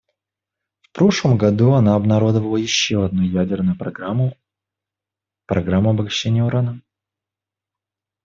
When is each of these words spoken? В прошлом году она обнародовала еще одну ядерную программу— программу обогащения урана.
В 0.81 0.89
прошлом 0.93 1.37
году 1.37 1.73
она 1.73 1.93
обнародовала 1.95 2.57
еще 2.57 3.05
одну 3.05 3.21
ядерную 3.21 3.77
программу— 3.77 4.35
программу 5.45 5.91
обогащения 5.91 6.43
урана. 6.43 6.81